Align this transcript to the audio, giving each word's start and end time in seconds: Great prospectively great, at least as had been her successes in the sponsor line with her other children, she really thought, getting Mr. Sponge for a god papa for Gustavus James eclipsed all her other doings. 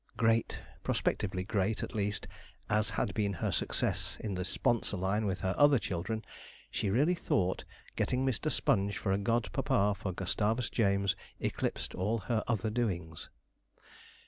Great 0.17 0.59
prospectively 0.81 1.43
great, 1.43 1.83
at 1.83 1.93
least 1.93 2.25
as 2.71 2.89
had 2.89 3.13
been 3.13 3.33
her 3.33 3.51
successes 3.51 4.17
in 4.21 4.33
the 4.33 4.43
sponsor 4.43 4.97
line 4.97 5.27
with 5.27 5.41
her 5.41 5.53
other 5.59 5.77
children, 5.77 6.25
she 6.71 6.89
really 6.89 7.13
thought, 7.13 7.65
getting 7.95 8.25
Mr. 8.25 8.49
Sponge 8.49 8.97
for 8.97 9.11
a 9.11 9.19
god 9.19 9.47
papa 9.53 9.93
for 9.93 10.11
Gustavus 10.11 10.71
James 10.71 11.15
eclipsed 11.39 11.93
all 11.93 12.17
her 12.17 12.43
other 12.47 12.71
doings. 12.71 13.29